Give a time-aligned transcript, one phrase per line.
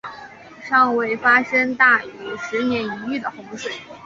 [0.63, 3.71] 尚未发生大于十年一遇的洪水。